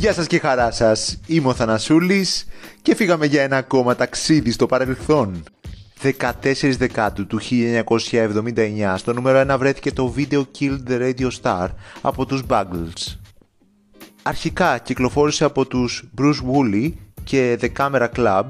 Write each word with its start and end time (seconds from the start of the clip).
Γεια 0.00 0.12
σας 0.12 0.26
και 0.26 0.38
χαρά 0.38 0.70
σας, 0.70 1.20
είμαι 1.26 1.48
ο 1.48 1.54
Θανασούλης 1.54 2.46
και 2.82 2.94
φύγαμε 2.94 3.26
για 3.26 3.42
ένα 3.42 3.56
ακόμα 3.56 3.96
ταξίδι 3.96 4.50
στο 4.50 4.66
παρελθόν. 4.66 5.42
14 6.02 6.76
Δεκάτου 6.78 7.26
του 7.26 7.40
1979 7.40 8.94
στο 8.96 9.12
νούμερο 9.12 9.54
1 9.54 9.58
βρέθηκε 9.58 9.92
το 9.92 10.14
Video 10.16 10.42
Killed 10.58 10.80
the 10.88 10.98
Radio 11.00 11.28
Star 11.42 11.68
από 12.00 12.26
τους 12.26 12.42
Buggles. 12.48 13.16
Αρχικά 14.22 14.78
κυκλοφόρησε 14.78 15.44
από 15.44 15.66
τους 15.66 16.08
Bruce 16.18 16.40
Woolley 16.52 16.92
και 17.24 17.58
The 17.60 17.68
Camera 17.76 18.08
Club 18.16 18.44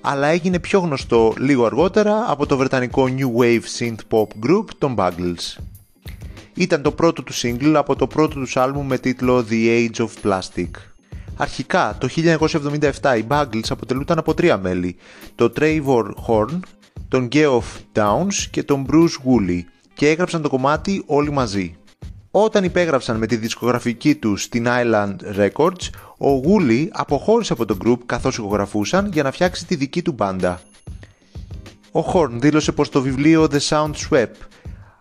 αλλά 0.00 0.26
έγινε 0.26 0.58
πιο 0.58 0.78
γνωστό 0.78 1.34
λίγο 1.38 1.64
αργότερα 1.64 2.24
από 2.28 2.46
το 2.46 2.56
βρετανικό 2.56 3.08
New 3.16 3.42
Wave 3.42 3.62
Synth 3.78 4.00
Pop 4.10 4.46
Group 4.46 4.64
των 4.78 4.94
Buggles. 4.98 5.62
Ήταν 6.54 6.82
το 6.82 6.92
πρώτο 6.92 7.22
του 7.22 7.34
single 7.34 7.72
από 7.76 7.96
το 7.96 8.06
πρώτο 8.06 8.34
τους 8.34 8.56
άλμπουμ 8.56 8.86
με 8.86 8.98
τίτλο 8.98 9.46
The 9.50 9.88
Age 9.90 10.06
of 10.06 10.08
Plastic. 10.22 10.70
Αρχικά, 11.40 11.96
το 12.00 12.08
1977 13.02 13.18
οι 13.18 13.24
Buggles 13.28 13.68
αποτελούνταν 13.68 14.18
από 14.18 14.34
τρία 14.34 14.58
μέλη, 14.58 14.96
το 15.34 15.52
Trevor 15.56 16.04
Horn, 16.26 16.58
τον 17.08 17.28
Geoff 17.32 17.62
Downs 17.92 18.34
και 18.50 18.62
τον 18.62 18.86
Bruce 18.90 19.16
Woolley 19.26 19.60
και 19.94 20.08
έγραψαν 20.08 20.42
το 20.42 20.48
κομμάτι 20.48 21.02
όλοι 21.06 21.30
μαζί. 21.30 21.76
Όταν 22.30 22.64
υπέγραψαν 22.64 23.16
με 23.16 23.26
τη 23.26 23.36
δισκογραφική 23.36 24.14
τους 24.14 24.42
στην 24.42 24.66
Island 24.68 25.16
Records, 25.36 25.88
ο 26.18 26.40
Woolley 26.44 26.86
αποχώρησε 26.90 27.52
από 27.52 27.64
το 27.64 27.76
group 27.84 27.98
καθώς 28.06 28.36
ηχογραφούσαν 28.36 29.10
για 29.12 29.22
να 29.22 29.30
φτιάξει 29.30 29.66
τη 29.66 29.74
δική 29.74 30.02
του 30.02 30.12
μπάντα. 30.12 30.60
Ο 31.92 32.00
Horn 32.12 32.30
δήλωσε 32.32 32.72
πως 32.72 32.88
το 32.88 33.02
βιβλίο 33.02 33.46
The 33.50 33.58
Sound 33.68 33.92
Swept 34.08 34.36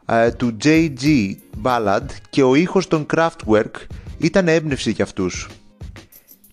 ε, 0.05 0.31
του 0.31 0.57
J.G. 0.63 1.35
Ballard 1.63 2.07
και 2.29 2.43
ο 2.43 2.55
ήχος 2.55 2.87
των 2.87 3.05
Kraftwerk 3.13 3.71
ήταν 4.17 4.47
έμπνευση 4.47 4.91
για 4.91 5.03
αυτούς. 5.03 5.47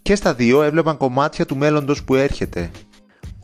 Και 0.04 0.14
στα 0.14 0.34
δύο 0.34 0.62
έβλεπαν 0.62 0.96
κομμάτια 0.96 1.46
του 1.46 1.56
μέλλοντος 1.56 2.04
που 2.04 2.14
έρχεται. 2.14 2.70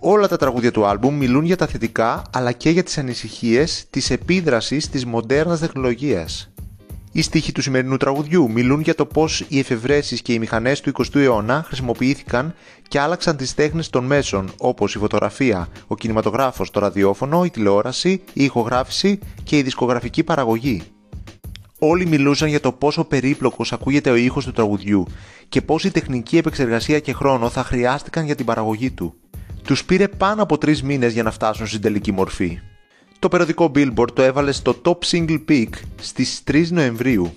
Όλα 0.01 0.29
τα 0.29 0.37
τραγούδια 0.37 0.71
του 0.71 0.85
άλμπουμ 0.85 1.17
μιλούν 1.17 1.45
για 1.45 1.57
τα 1.57 1.67
θετικά 1.67 2.23
αλλά 2.33 2.53
και 2.53 2.71
για 2.71 2.83
τις 2.83 2.99
ανησυχίες 2.99 3.87
της 3.91 4.11
επίδρασης 4.11 4.89
της 4.89 5.05
μοντέρνας 5.05 5.61
τεχνολογίας. 5.61 6.53
Οι 7.13 7.23
στίχοι 7.23 7.53
του 7.53 7.63
σημερινού 7.63 7.97
τραγουδιού 7.97 8.51
μιλούν 8.51 8.81
για 8.81 8.95
το 8.95 9.07
πώς 9.07 9.45
οι 9.49 9.59
εφευρέσεις 9.59 10.23
και 10.23 10.33
οι 10.33 10.39
μηχανές 10.39 10.81
του 10.81 10.93
20ου 10.93 11.21
αιώνα 11.21 11.65
χρησιμοποιήθηκαν 11.67 12.55
και 12.89 13.01
άλλαξαν 13.01 13.37
τις 13.37 13.55
τέχνες 13.55 13.91
των 13.91 14.05
μέσων 14.05 14.51
όπως 14.59 14.95
η 14.95 14.99
φωτογραφία, 14.99 15.69
ο 15.87 15.95
κινηματογράφος, 15.95 16.71
το 16.71 16.81
ραδιόφωνο, 16.81 17.45
η 17.45 17.51
τηλεόραση, 17.51 18.11
η 18.33 18.45
ηχογράφηση 18.45 19.19
και 19.43 19.59
η 19.59 19.63
δισκογραφική 19.63 20.25
παραγωγή. 20.25 20.83
Όλοι 21.83 22.07
μιλούσαν 22.07 22.49
για 22.49 22.61
το 22.61 22.73
πόσο 22.73 23.05
περίπλοκος 23.05 23.73
ακούγεται 23.73 24.11
ο 24.11 24.15
ήχος 24.15 24.45
του 24.45 24.53
τραγουδιού 24.53 25.07
και 25.49 25.63
πόση 25.63 25.91
τεχνική 25.91 26.37
επεξεργασία 26.37 26.99
και 27.01 27.13
χρόνο 27.13 27.49
θα 27.49 27.65
χρειάστηκαν 27.65 28.25
για 28.25 28.35
την 28.35 28.47
παραγωγή 28.47 28.91
του. 28.91 29.15
Τους 29.65 29.85
πήρε 29.85 30.09
πάνω 30.09 30.43
από 30.43 30.59
τρεις 30.59 30.83
μήνες 30.83 31.13
για 31.13 31.23
να 31.23 31.31
φτάσουν 31.31 31.67
στην 31.67 31.81
τελική 31.81 32.13
μορφή. 32.13 32.59
Το 33.19 33.29
περιοδικό 33.29 33.71
Billboard 33.75 34.13
το 34.15 34.23
έβαλε 34.23 34.53
στο 34.53 34.81
Top 34.85 34.99
Single 35.11 35.41
Peak 35.49 35.69
στις 36.01 36.43
3 36.51 36.67
Νοεμβρίου. 36.71 37.33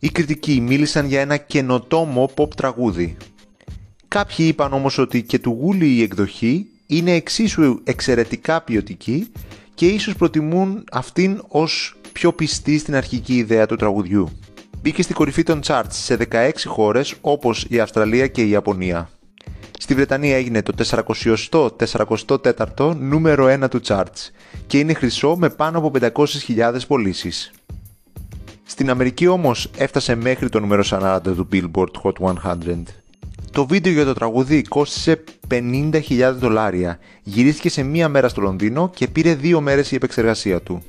Οι 0.00 0.08
κριτικοί 0.08 0.60
μίλησαν 0.60 1.06
για 1.06 1.20
ένα 1.20 1.36
καινοτόμο 1.36 2.30
pop 2.36 2.48
τραγούδι. 2.56 3.16
Κάποιοι 4.08 4.46
είπαν 4.48 4.72
όμως 4.72 4.98
ότι 4.98 5.22
και 5.22 5.38
του 5.38 5.50
Γούλη 5.60 5.86
η 5.86 6.02
εκδοχή 6.02 6.66
είναι 6.86 7.12
εξίσου 7.12 7.80
εξαιρετικά 7.84 8.62
ποιοτική 8.62 9.30
και 9.74 9.86
ίσως 9.86 10.14
προτιμούν 10.14 10.84
αυτήν 10.92 11.42
ως 11.48 11.95
πιο 12.16 12.32
πιστή 12.32 12.78
στην 12.78 12.94
αρχική 12.94 13.36
ιδέα 13.36 13.66
του 13.66 13.76
τραγουδιού. 13.76 14.28
Μπήκε 14.82 15.02
στη 15.02 15.12
κορυφή 15.12 15.42
των 15.42 15.60
charts 15.66 15.86
σε 15.88 16.18
16 16.30 16.50
χώρες 16.66 17.14
όπως 17.20 17.66
η 17.68 17.80
Αυστραλία 17.80 18.26
και 18.26 18.42
η 18.42 18.50
Ιαπωνία. 18.50 19.10
Στη 19.78 19.94
Βρετανία 19.94 20.36
έγινε 20.36 20.62
το 20.62 20.74
400-404 22.78 22.94
νούμερο 22.98 23.46
1 23.64 23.70
του 23.70 23.80
charts 23.86 24.30
και 24.66 24.78
είναι 24.78 24.92
χρυσό 24.92 25.36
με 25.36 25.50
πάνω 25.50 25.78
από 25.78 25.90
500.000 26.00 26.74
πωλήσεις. 26.86 27.50
Στην 28.64 28.90
Αμερική 28.90 29.26
όμως 29.26 29.70
έφτασε 29.76 30.14
μέχρι 30.14 30.48
το 30.48 30.60
νούμερο 30.60 30.82
40 30.90 31.18
του 31.22 31.48
Billboard 31.52 32.02
Hot 32.02 32.12
100. 32.42 32.82
Το 33.50 33.66
βίντεο 33.66 33.92
για 33.92 34.04
το 34.04 34.12
τραγούδι 34.12 34.62
κόστισε 34.62 35.24
50.000 35.50 36.32
δολάρια, 36.38 36.98
γυρίστηκε 37.22 37.68
σε 37.68 37.82
μία 37.82 38.08
μέρα 38.08 38.28
στο 38.28 38.40
Λονδίνο 38.40 38.90
και 38.94 39.08
πήρε 39.08 39.34
δύο 39.34 39.60
μέρες 39.60 39.92
η 39.92 39.94
επεξεργασία 39.94 40.60
του. 40.60 40.82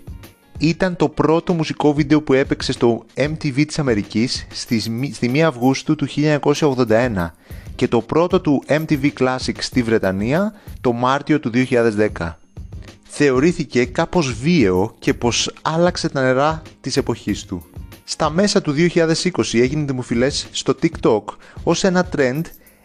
Ήταν 0.57 0.95
το 0.95 1.09
πρώτο 1.09 1.53
μουσικό 1.53 1.93
βίντεο 1.93 2.21
που 2.21 2.33
έπαιξε 2.33 2.71
στο 2.71 3.05
MTV 3.15 3.63
της 3.67 3.79
Αμερικής 3.79 4.47
στη 4.51 4.81
1 5.21 5.37
Αυγούστου 5.39 5.95
του 5.95 6.07
1981 6.49 7.31
και 7.75 7.87
το 7.87 8.01
πρώτο 8.01 8.41
του 8.41 8.63
MTV 8.67 9.09
Classic 9.19 9.55
στη 9.59 9.83
Βρετανία 9.83 10.53
το 10.81 10.91
Μάρτιο 10.91 11.39
του 11.39 11.51
2010. 11.53 12.33
Θεωρήθηκε 13.03 13.85
κάπως 13.85 14.33
βίαιο 14.33 14.95
και 14.99 15.13
πως 15.13 15.53
άλλαξε 15.61 16.09
τα 16.09 16.21
νερά 16.21 16.61
της 16.81 16.97
εποχής 16.97 17.45
του. 17.45 17.65
Στα 18.03 18.29
μέσα 18.29 18.61
του 18.61 18.73
2020 18.93 19.19
έγινε 19.51 19.85
δημοφιλές 19.85 20.47
στο 20.51 20.75
TikTok 20.81 21.23
ως 21.63 21.83
ένα 21.83 22.09
trend 22.15 22.41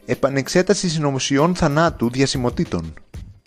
επανεξέτασης 0.06 0.92
συνωμοσιών 0.92 1.54
θανάτου 1.54 2.10
διασημοτήτων. 2.10 2.94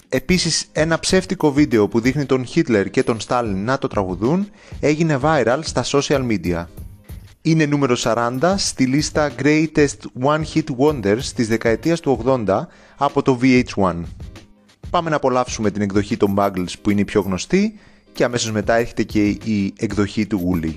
Επίσης 0.09 0.65
ένα 0.71 0.99
ψεύτικο 0.99 1.51
βίντεο 1.51 1.87
που 1.87 1.99
δείχνει 1.99 2.25
τον 2.25 2.45
Χίτλερ 2.45 2.89
και 2.89 3.03
τον 3.03 3.19
Στάλιν 3.19 3.63
να 3.63 3.77
το 3.77 3.87
τραγουδούν 3.87 4.49
έγινε 4.79 5.19
viral 5.23 5.59
στα 5.61 5.83
social 5.85 6.27
media 6.27 6.65
είναι 7.45 7.65
νούμερο 7.65 7.95
40 7.99 8.53
στη 8.57 8.85
λίστα 8.85 9.31
Greatest 9.39 9.99
One 10.23 10.41
Hit 10.53 10.63
Wonders 10.77 11.23
της 11.35 11.47
δεκαετίας 11.47 11.99
του 11.99 12.19
80 12.25 12.61
από 12.97 13.21
το 13.21 13.39
VH1. 13.41 14.01
Πάμε 14.89 15.09
να 15.09 15.15
απολαύσουμε 15.15 15.71
την 15.71 15.81
εκδοχή 15.81 16.17
των 16.17 16.35
Buggles 16.37 16.73
που 16.81 16.89
είναι 16.89 17.01
η 17.01 17.05
πιο 17.05 17.21
γνωστή 17.21 17.79
και 18.13 18.23
αμέσως 18.23 18.51
μετά 18.51 18.75
έρχεται 18.75 19.03
και 19.03 19.27
η 19.27 19.73
εκδοχή 19.77 20.27
του 20.27 20.41
Woolly. 20.61 20.73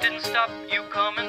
Didn't 0.00 0.20
stop 0.22 0.50
you 0.70 0.82
coming 0.90 1.27